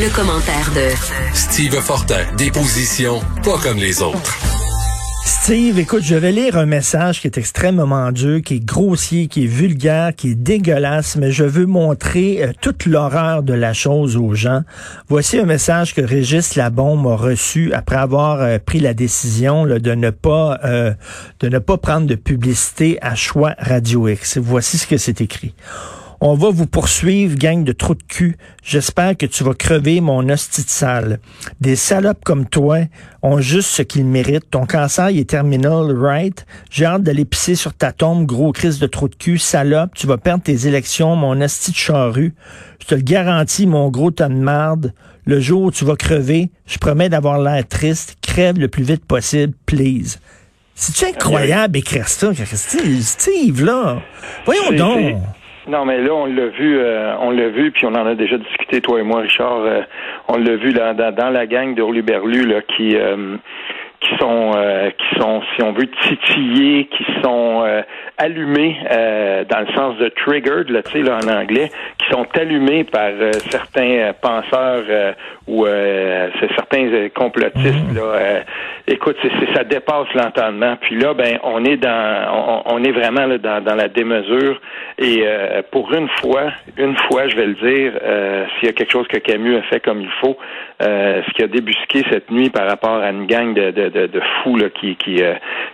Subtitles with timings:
[0.00, 0.94] Le commentaire de
[1.34, 4.38] Steve Fortin, des positions pas comme les autres.
[5.24, 9.42] Steve, écoute, je vais lire un message qui est extrêmement dur, qui est grossier, qui
[9.42, 14.16] est vulgaire, qui est dégueulasse, mais je veux montrer euh, toute l'horreur de la chose
[14.16, 14.62] aux gens.
[15.08, 19.94] Voici un message que Régis Labombe a reçu après avoir euh, pris la décision de
[19.94, 20.92] ne pas euh,
[21.40, 24.38] de ne pas prendre de publicité à choix Radio X.
[24.38, 25.54] Voici ce que c'est écrit.
[26.20, 28.36] On va vous poursuivre, gang de trous de cul.
[28.64, 31.20] J'espère que tu vas crever mon hostie de sale.
[31.60, 32.78] Des salopes comme toi
[33.22, 34.50] ont juste ce qu'ils méritent.
[34.50, 36.44] Ton cancer il est terminal, right?
[36.70, 39.94] J'ai hâte d'aller pisser sur ta tombe, gros crise de trou de cul, salope.
[39.94, 42.34] Tu vas perdre tes élections, mon hostie de charrue.
[42.80, 44.92] Je te le garantis, mon gros tas de marde.
[45.24, 48.16] Le jour où tu vas crever, je promets d'avoir l'air triste.
[48.22, 50.18] Crève le plus vite possible, please.
[50.74, 54.02] C'est-tu incroyable écrire ça, Steve, Steve, là?
[54.46, 55.16] Voyons donc.
[55.68, 58.38] Non, mais là, on l'a vu, euh, on l'a vu, puis on en a déjà
[58.38, 59.60] discuté, toi et moi, Richard.
[59.60, 59.82] Euh,
[60.26, 63.36] on l'a vu là, dans, la gang de Berlu, là, qui euh,
[64.00, 64.52] qui sont
[64.96, 67.64] qui sont, si on veut, titillés, qui sont
[68.16, 68.76] allumés
[69.50, 73.10] dans le sens de triggered, là, tu sais, là, en anglais, qui sont allumés par
[73.50, 74.84] certains penseurs
[75.48, 75.66] ou
[76.56, 77.92] certains complotistes.
[77.92, 78.44] Là,
[78.86, 80.76] écoute, c'est, ça dépasse l'entendement.
[80.80, 84.60] Puis là, ben, on est dans, on, est vraiment là, dans, dans la démesure.
[85.00, 88.72] Et euh, pour une fois, une fois, je vais le dire, euh, s'il y a
[88.72, 90.36] quelque chose que Camus a fait comme il faut,
[90.82, 94.20] euh, ce qui a débusqué cette nuit par rapport à une gang de, de, de,
[94.42, 95.22] fous là, qui qui,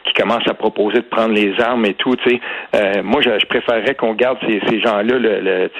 [0.05, 3.47] qui commencent à proposer de prendre les armes et tout, tu sais, moi, je, je
[3.47, 5.19] préférerais qu'on garde ces, ces gens-là.
[5.19, 5.71] Le, le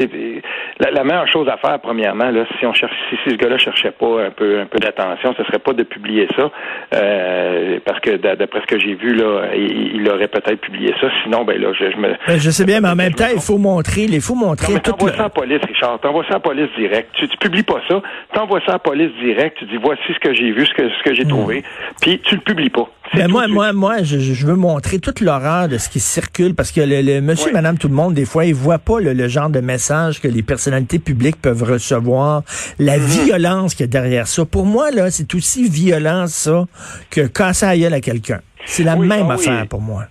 [0.81, 3.91] la, la, meilleure chose à faire, premièrement, là, si on cherche, si, ce gars-là cherchait
[3.91, 6.51] pas un peu un peu d'attention, ce serait pas de publier ça.
[6.95, 11.09] Euh, parce que d'après ce que j'ai vu, là, il, aurait peut-être publié ça.
[11.23, 12.15] Sinon, ben là, je, je me.
[12.27, 14.75] Ben, je sais bien, mais en même temps, il faut montrer, il faut montrer.
[14.75, 16.01] Non, t'envoies ça à la police, Richard.
[16.01, 17.11] T'envoies ça à la police direct.
[17.15, 18.03] Tu, tu publies pas ça.
[18.33, 19.59] T'envoies ça à la police direct.
[19.59, 21.29] Tu dis voici ce que j'ai vu, ce que ce que j'ai hmm.
[21.29, 21.65] trouvé.
[22.01, 22.89] Puis tu le publies pas.
[23.29, 26.81] Moi, moi, moi, je, je, veux montrer toute l'horreur de ce qui circule parce que
[26.81, 30.21] le, monsieur, madame, tout le monde, des fois, ils voient pas le, genre de message
[30.21, 32.43] que les personnalités publiques peuvent recevoir,
[32.79, 33.03] la hmm.
[33.03, 34.45] violence qu'il y a derrière ça.
[34.45, 36.65] Pour moi, là, c'est aussi violent, ça,
[37.11, 38.41] que casser à gueule à quelqu'un.
[38.65, 40.05] C'est la même ah affaire pour moi.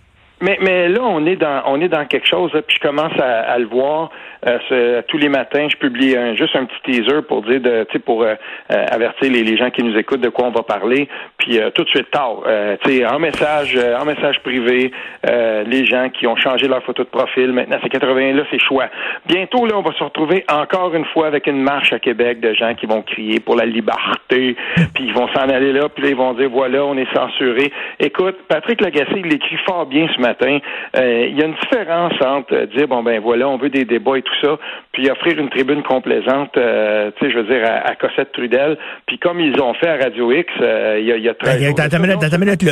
[0.43, 3.43] Mais, mais là, on est dans on est dans quelque chose, puis je commence à,
[3.43, 4.11] à le voir.
[4.47, 8.23] Euh, tous les matins, je publie un, juste un petit teaser pour dire de, pour
[8.23, 8.35] euh,
[8.71, 11.07] euh, avertir les, les, gens qui nous écoutent de quoi on va parler.
[11.37, 14.91] Puis tout de suite tard, en message, en message privé,
[15.23, 18.87] les gens qui ont changé leur photo de profil, maintenant c'est 80 là, c'est choix.
[19.25, 22.53] Bientôt là, on va se retrouver encore une fois avec une marche à Québec de
[22.53, 24.55] gens qui vont crier pour la liberté,
[24.93, 27.71] puis ils vont s'en aller là, puis là ils vont dire voilà, on est censuré.
[27.99, 30.59] Écoute, Patrick Lagacé, il écrit fort bien ce matin.
[30.95, 34.21] il y a une différence entre dire bon ben voilà, on veut des débats et
[34.21, 34.57] tout ça,
[34.91, 38.77] puis offrir une tribune complaisante, euh, tu sais, je veux dire, à, Cossette Trudel.
[39.07, 41.57] Puis comme ils ont fait à Radio X, euh, il y a, y a très...
[41.57, 41.75] Ben,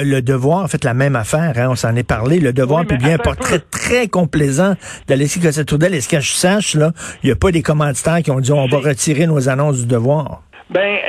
[0.03, 2.39] le, Devoir a fait la même affaire, hein, on s'en est parlé.
[2.39, 4.73] Le Devoir publie un portrait très complaisant
[5.07, 5.93] d'Alexis Cossette Trudel.
[5.93, 6.91] Et ce que je sache, là,
[7.23, 9.87] il n'y a pas des commanditaires qui ont dit on va retirer nos annonces du
[9.87, 10.41] Devoir.
[10.71, 10.99] Ben,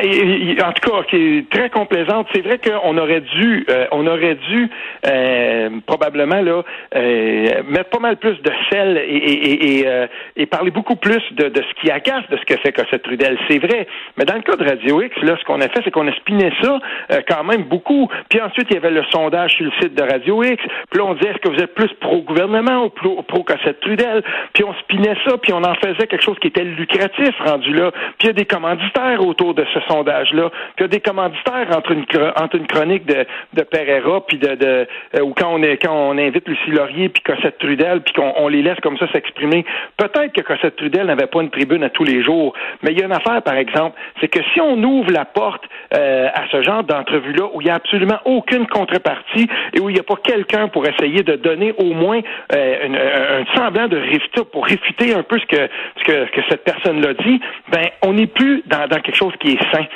[0.65, 2.27] en tout cas, qui est très complaisante.
[2.34, 4.69] C'est vrai qu'on aurait dû, euh, on aurait dû
[5.06, 6.62] euh, probablement là
[6.97, 9.87] euh, mettre pas mal plus de sel et, et, et,
[10.34, 13.39] et parler beaucoup plus de, de, ce qui agace de ce que fait Cossette Trudel.
[13.49, 13.87] C'est vrai.
[14.17, 16.12] Mais dans le cas de Radio X, là, ce qu'on a fait, c'est qu'on a
[16.15, 16.81] spiné ça
[17.29, 18.09] quand même beaucoup.
[18.31, 20.61] Puis ensuite, il y avait le sondage sur le site de Radio X.
[20.91, 24.25] Puis là, on disait est-ce que vous êtes plus pro-gouvernement ou pro, pro Cossette Trudel?
[24.55, 27.93] Puis on spinait ça, puis on en faisait quelque chose qui était lucratif rendu là.
[28.19, 30.51] Puis il y a des commanditaires autour de ce sondage-là.
[30.77, 32.05] Puis il y a des commanditaires entre une,
[32.37, 34.87] entre une chronique de, de Pereira, puis de, de
[35.17, 38.33] euh, ou quand on est quand on invite Lucie Laurier puis Cossette Trudel, puis qu'on
[38.37, 39.65] on les laisse comme ça s'exprimer.
[39.97, 43.03] Peut-être que Cossette Trudel n'avait pas une tribune à tous les jours, mais il y
[43.03, 45.65] a une affaire, par exemple, c'est que si on ouvre la porte
[45.95, 49.95] euh, à ce genre d'entrevue-là où il n'y a absolument aucune contrepartie et où il
[49.95, 52.21] n'y a pas quelqu'un pour essayer de donner au moins
[52.55, 55.69] euh, un, semblant de réfuter pour réfuter un peu ce que
[55.99, 57.41] ce que, que cette personne-là dit,
[57.71, 59.87] ben on n'est plus dans, dans quelque chose qui est sain.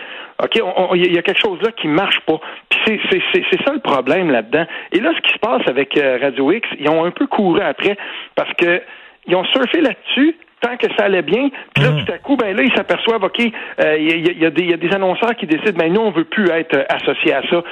[0.42, 0.60] OK,
[0.94, 2.38] il y a quelque chose là qui marche pas.
[2.68, 4.66] Puis c'est ça le problème là-dedans.
[4.92, 7.60] Et là, ce qui se passe avec euh, Radio X, ils ont un peu couru
[7.60, 7.96] après
[8.34, 8.82] parce que
[9.26, 11.48] ils ont surfé là-dessus tant que ça allait bien.
[11.74, 12.04] Puis là, mmh.
[12.04, 15.46] tout à coup, ben là, ils s'aperçoivent, OK, euh, il y, a, des annonceurs qui
[15.46, 17.62] décident, ben nous, on veut plus être associés à ça.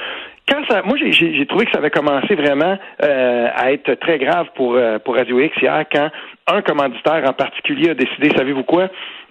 [0.47, 4.47] Quand ça, moi, j'ai trouvé que ça avait commencé vraiment euh, à être très grave
[4.53, 6.09] pour, pour Radio X hier, quand
[6.47, 8.89] un commanditaire en particulier a décidé, savez-vous quoi,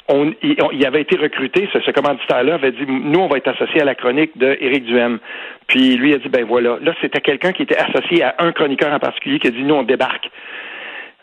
[0.09, 3.85] on, il, avait été recruté, ce, commanditaire-là avait dit, nous, on va être associé à
[3.85, 5.19] la chronique de Éric Duhem.
[5.67, 6.79] Puis lui a dit, ben voilà.
[6.83, 9.75] Là, c'était quelqu'un qui était associé à un chroniqueur en particulier qui a dit, nous,
[9.75, 10.31] on débarque.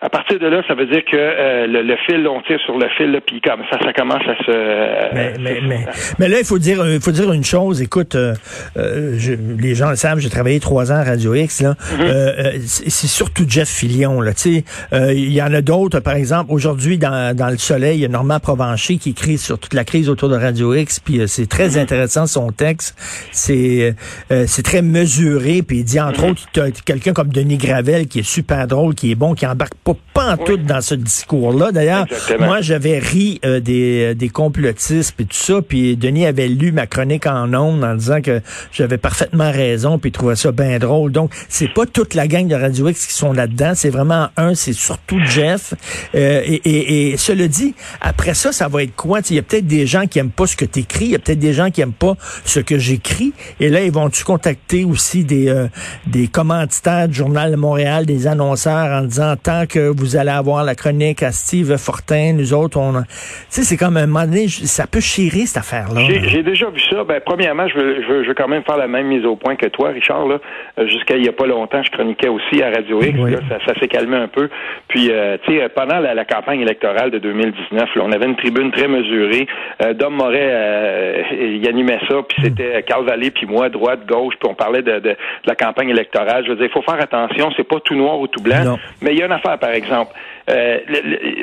[0.03, 2.89] À partir de là, ça veut dire que euh, le, fil, on tire sur le
[2.97, 5.13] fil, là, puis comme ça, ça commence à se.
[5.13, 5.85] mais, mais, mais,
[6.17, 7.83] mais, là, il faut dire, il faut dire une chose.
[7.83, 8.33] Écoute, euh,
[8.77, 11.61] euh je, les gens le savent, j'ai travaillé trois ans à Radio X.
[11.61, 14.21] Là, euh, c'est surtout Jeff Fillion.
[14.21, 15.99] Là, tu sais, il y en a d'autres.
[15.99, 19.59] Par exemple, aujourd'hui dans, dans le Soleil, il y a Normand Provencher qui écrit sur
[19.59, 20.99] toute la crise autour de Radio X.
[20.99, 21.79] Puis c'est très mm-hmm.
[21.79, 22.95] intéressant son texte.
[23.31, 23.93] C'est
[24.29, 25.61] c'est très mesuré.
[25.61, 26.31] Puis il dit entre mm-hmm.
[26.31, 29.90] autres, quelqu'un comme Denis Gravel qui est super drôle, qui est bon, qui embarque pas
[30.13, 31.71] pas en tout dans ce discours-là.
[31.71, 32.05] D'ailleurs,
[32.39, 36.87] moi, j'avais ri euh, des, des complotistes et tout ça, puis Denis avait lu ma
[36.87, 38.41] chronique en ondes en disant que
[38.71, 41.11] j'avais parfaitement raison, puis il trouvait ça bien drôle.
[41.11, 44.55] Donc, c'est pas toute la gang de Radio X qui sont là-dedans, c'est vraiment un,
[44.55, 45.73] c'est surtout Jeff.
[46.15, 49.19] Euh, et, et, et, cela dit, après ça, ça va être quoi?
[49.29, 51.15] Il y a peut-être des gens qui aiment pas ce que tu écris, il y
[51.15, 52.15] a peut-être des gens qui aiment pas
[52.45, 55.67] ce que j'écris, et là, ils vont-tu contacter aussi des, euh,
[56.07, 60.63] des commanditaires du Journal de Montréal, des annonceurs en disant, tant que vous allez avoir
[60.63, 62.93] la chronique à Steve Fortin, nous autres, on...
[62.93, 63.07] Tu
[63.49, 66.01] sais, c'est comme un moment donné, ça peut chérir cette affaire-là.
[66.27, 67.03] J'ai déjà vu ça.
[67.03, 69.67] Ben, premièrement, je veux, je, veux, quand même faire la même mise au point que
[69.67, 70.27] toi, Richard.
[70.27, 70.39] Là.
[70.77, 73.17] Euh, jusqu'à il y a pas longtemps, je chroniquais aussi à Radio X.
[73.65, 74.49] ça, s'est calmé un peu.
[74.87, 78.87] Puis, euh, tu sais, pendant la, campagne électorale de 2019, on avait une tribune très
[78.87, 79.47] mesurée.
[79.81, 84.49] Euh, Dom Moret, il animait ça, puis c'était Carl Vallée, puis moi, droite, gauche, puis
[84.49, 86.45] on parlait de, de, la campagne électorale.
[86.45, 88.77] Je veux dire, il faut faire attention, c'est pas tout noir ou tout blanc.
[89.01, 90.13] Mais il y a une affaire, par exemple, exemple.
[90.49, 90.79] Euh,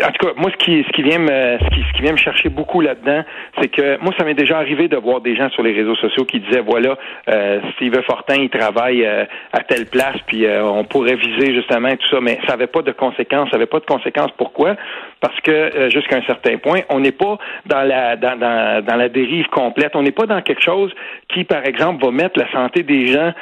[0.02, 2.48] en tout cas, moi, ce qui, vient me, ce qui, ce qui vient me chercher
[2.48, 3.22] beaucoup là-dedans,
[3.60, 6.24] c'est que moi, ça m'est déjà arrivé de voir des gens sur les réseaux sociaux
[6.24, 6.96] qui disaient, voilà,
[7.28, 11.90] euh, Steve Fortin, il travaille euh, à telle place, puis euh, on pourrait viser justement
[11.96, 13.50] tout ça, mais ça n'avait pas de conséquences.
[13.50, 14.30] Ça n'avait pas de conséquences.
[14.36, 14.76] Pourquoi?
[15.20, 19.94] Parce que jusqu'à un certain point, on n'est pas dans la, dérive complète.
[19.94, 20.92] On n'est pas dans quelque chose
[21.28, 23.32] qui, par exemple, va mettre la santé des gens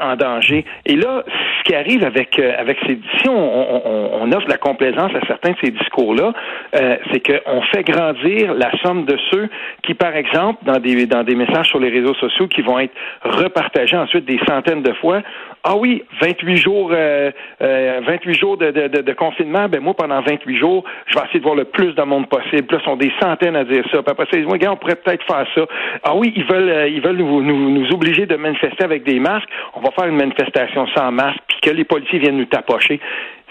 [0.00, 0.64] en danger.
[0.84, 1.24] Et là,
[1.58, 5.56] ce qui arrive avec ces, si on, on, on offre la complaisance à certains de
[5.62, 6.32] ces discours-là,
[6.74, 9.48] euh, c'est qu'on fait grandir la somme de ceux
[9.82, 12.94] qui, par exemple, dans des, dans des messages sur les réseaux sociaux qui vont être
[13.22, 15.22] repartagés ensuite des centaines de fois,
[15.64, 20.20] ah oui, 28 jours, euh, 28 euh, jours de, de, de, confinement, ben moi, pendant
[20.20, 22.62] 28 jours, je vais essayer de voir le plus de monde possible.
[22.62, 24.02] Puis là, sont des centaines à dire ça.
[24.02, 25.62] Puis après ça, ils disent, regarde, on pourrait peut-être faire ça.
[26.04, 29.18] Ah oui, ils veulent, euh, ils veulent nous, nous, nous, obliger de manifester avec des
[29.18, 29.48] masques.
[29.74, 33.00] On va faire une manifestation sans masque, puis que les policiers viennent nous tapocher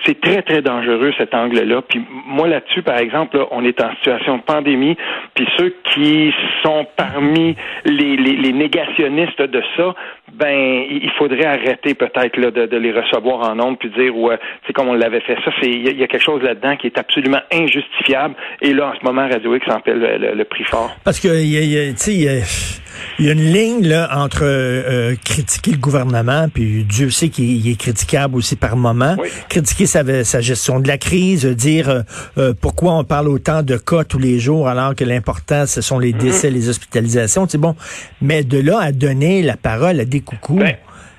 [0.05, 1.81] c'est très, très dangereux cet angle-là.
[1.81, 4.97] Puis moi là-dessus, par exemple, on est en situation de pandémie,
[5.33, 6.33] puis ceux qui
[6.63, 7.55] sont parmi
[7.85, 9.95] les, les, négationnistes de ça,
[10.33, 14.73] ben il faudrait arrêter peut-être là, de, les recevoir en nombre puis dire ouais, c'est
[14.73, 15.37] comme on l'avait fait.
[15.45, 18.35] Ça, c'est il y, a quelque chose là-dedans qui est absolument injustifiable.
[18.61, 20.91] Et là, en ce moment, Radio X en paie le, prix fort.
[21.03, 22.84] Parce que tu sais,
[23.19, 27.29] il y a une ligne là, entre euh, euh, critiquer le gouvernement, puis Dieu sait
[27.29, 29.15] qu'il est critiquable aussi par moment,
[29.49, 32.03] critiquer sa, sa, gestion de la crise, dire
[32.37, 35.99] euh, pourquoi on parle autant de cas tous les jours alors que l'important, ce sont
[35.99, 36.17] les mm-hmm.
[36.17, 37.47] décès, les hospitalisations.
[37.47, 37.75] C'est bon,
[38.21, 40.59] mais de là à donner la parole à des coucous...
[40.59, 40.75] Ben,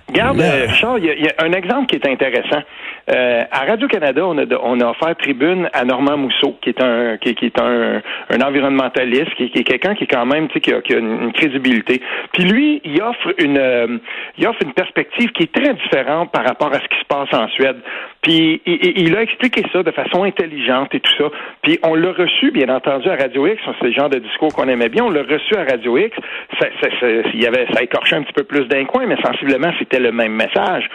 [0.09, 0.43] regarde,
[0.75, 2.63] Charles, il y, a un exemple qui est intéressant.
[3.09, 7.17] Euh, à Radio-Canada, on a, on a offert tribune à Normand Mousseau, qui est un,
[7.19, 10.73] qui, est un, un environnementaliste, qui, est quelqu'un qui est quand même, tu sais, qui
[10.73, 12.03] a, qui a une, crédibilité.
[12.33, 13.99] Puis lui, il offre une, euh,
[14.39, 17.33] il offre une perspective qui est très différente par rapport à ce qui se passe
[17.33, 17.77] en Suède.
[18.23, 21.31] Puis il, il a expliqué ça de façon intelligente et tout ça.
[21.63, 23.63] Puis on l'a reçu, bien entendu, à Radio X.
[23.79, 25.05] C'est le genre de discours qu'on aimait bien.
[25.05, 26.17] On l'a reçu à Radio X.
[26.59, 29.17] Ça, ça, ça, il y avait, ça écorchait un petit peu plus d'un coin, mais
[29.23, 30.89] sensiblement, c'était le même message.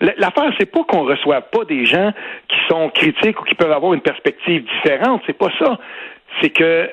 [0.00, 2.12] L'affaire, c'est pas qu'on reçoive pas des gens
[2.48, 5.22] qui sont critiques ou qui peuvent avoir une perspective différente.
[5.26, 5.78] C'est pas ça.
[6.40, 6.88] C'est que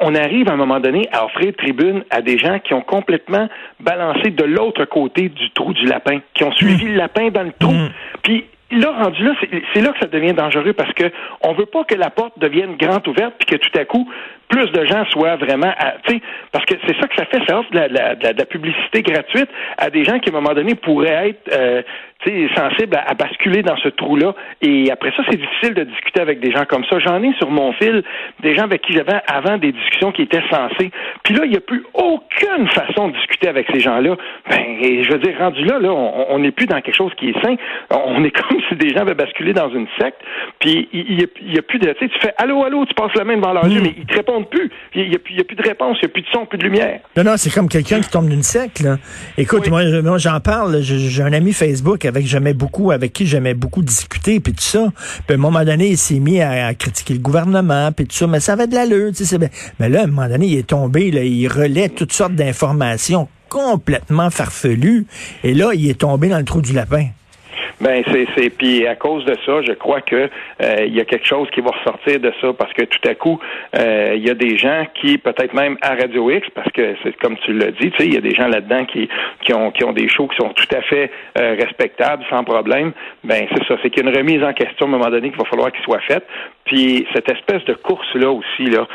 [0.00, 3.48] on, arrive à un moment donné à offrir tribune à des gens qui ont complètement
[3.80, 6.88] balancé de l'autre côté du trou du lapin, qui ont suivi mmh.
[6.88, 7.72] le lapin dans le trou.
[7.72, 7.90] Mmh.
[8.22, 9.32] Puis là, rendu là,
[9.72, 11.10] c'est là que ça devient dangereux parce que
[11.42, 14.08] on veut pas que la porte devienne grande ouverte puis que tout à coup,
[14.48, 15.72] plus de gens soient vraiment,
[16.06, 18.46] tu sais, parce que c'est ça que ça fait, ça offre de la, de la,
[18.46, 21.82] publicité gratuite à des gens qui à un moment donné pourraient être, euh,
[22.56, 24.34] sensibles à, basculer dans ce trou-là.
[24.60, 26.98] Et après ça, c'est difficile de discuter avec des gens comme ça.
[26.98, 28.02] J'en ai sur mon fil
[28.40, 30.90] des gens avec qui j'avais avant des discussions qui étaient sensées.
[31.22, 34.16] Puis là, il n'y a plus aucune façon de discuter avec ces gens-là.
[34.50, 37.40] Ben, je veux dire, rendu là, là, on n'est plus dans quelque chose qui est
[37.42, 37.54] sain.
[37.90, 40.20] On est comme si des gens avaient basculé dans une secte.
[40.58, 43.24] Puis il n'y a, plus de, tu sais, tu fais allô, allô, tu passes la
[43.24, 43.84] main devant leurs yeux, hmm.
[43.84, 44.70] mais ils te répondent plus.
[44.94, 46.64] Il n'y a, a, plus de réponse, il n'y a plus de son, plus de
[46.64, 47.00] lumière.
[47.16, 48.98] Non, non, c'est comme quelqu'un qui tombe d'une secte, là.
[49.36, 50.80] Écoute, moi, moi j'en parle.
[50.82, 54.86] J'ai un ami Facebook avec j'aimais beaucoup, avec qui j'aimais beaucoup discuter, puis tout ça.
[55.26, 58.26] Puis à un moment donné, il s'est mis à, critiquer le gouvernement, puis tout ça,
[58.26, 59.38] mais ça avait de l'allure, tu sais.
[59.78, 63.28] Mais là, à un moment donné, il est tombé, là, il relaie toutes sortes d'informations
[63.48, 65.06] complètement farfelues,
[65.42, 67.08] et là, il est tombé dans le trou du lapin.
[67.80, 71.04] Ben c'est c'est puis à cause de ça, je crois que euh, il y a
[71.04, 73.38] quelque chose qui va ressortir de ça parce que tout à coup
[73.76, 77.16] euh, il y a des gens qui peut-être même à Radio X parce que c'est
[77.18, 79.08] comme tu l'as dit, tu sais, il y a des gens là-dedans qui
[79.42, 82.92] qui ont qui ont des shows qui sont tout à fait euh, respectables sans problème.
[83.22, 85.28] Ben c'est ça, c'est qu'il y a une remise en question à un moment donné
[85.30, 86.26] qu'il va falloir qu'il soit faite.
[86.64, 88.86] Puis cette espèce de course là aussi là,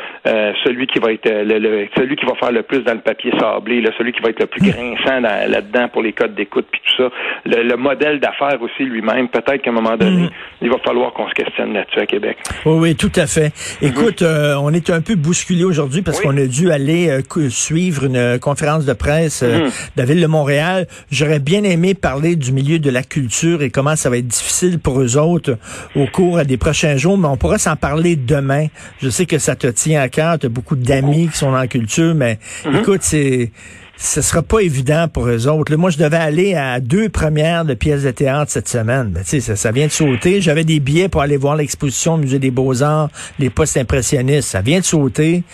[0.64, 3.80] celui qui va être le, celui qui va faire le plus dans le papier sablé,
[3.80, 7.02] là, celui qui va être le plus grinçant là-dedans pour les codes d'écoute puis tout
[7.02, 7.10] ça,
[7.44, 10.30] le, modèle d'affaires aussi lui-même, peut-être qu'à un moment donné, mhm.
[10.60, 12.38] il va falloir qu'on se questionne là-dessus à Québec.
[12.66, 13.52] Oui, oui, tout à fait.
[13.80, 14.28] Écoute, mhm.
[14.28, 18.16] euh, on est un peu bousculé aujourd'hui parce qu'on a dû aller euh, suivre une
[18.16, 19.64] euh, conférence de presse mhm.
[19.66, 20.86] de la ville de Montréal.
[21.10, 24.78] J'aurais bien aimé parler du milieu de la culture et comment ça va être difficile
[24.78, 25.56] pour eux autres
[25.94, 28.66] au cours des prochains jours, mais on pourra s'en parler demain.
[29.00, 31.58] Je sais que ça te tient à cœur, tu as beaucoup d'amis qui sont dans
[31.58, 33.50] la culture, mais écoute, c'est
[33.96, 35.74] ce sera pas évident pour eux autres.
[35.76, 39.10] moi, je devais aller à deux premières de pièces de théâtre cette semaine.
[39.10, 40.40] Ben, ça, ça vient de sauter.
[40.40, 44.48] J'avais des billets pour aller voir l'exposition au Musée des Beaux-Arts, les postes impressionnistes.
[44.48, 45.44] Ça vient de sauter.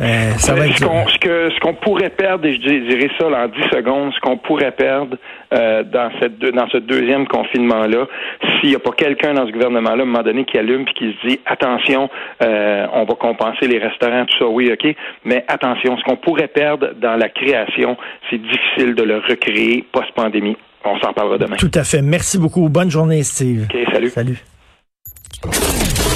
[0.00, 3.54] Euh, ça va ce qu'on ce qu'on pourrait perdre, et je dirais ça en 10
[3.70, 5.16] secondes, ce qu'on pourrait perdre
[5.52, 8.06] euh, dans cette dans ce deuxième confinement là,
[8.60, 10.86] s'il n'y a pas quelqu'un dans ce gouvernement là, à un moment donné qui allume
[10.86, 12.08] puis qui se dit attention,
[12.42, 16.48] euh, on va compenser les restaurants, tout ça, oui, ok, mais attention, ce qu'on pourrait
[16.48, 17.98] perdre dans la création,
[18.30, 20.56] c'est difficile de le recréer post-pandémie.
[20.82, 21.56] On s'en parlera demain.
[21.56, 22.00] Tout à fait.
[22.00, 22.70] Merci beaucoup.
[22.70, 23.66] Bonne journée, Steve.
[23.70, 24.08] OK, salut.
[24.08, 25.89] Salut.